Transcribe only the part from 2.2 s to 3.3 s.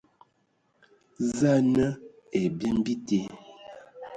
ai byem bite,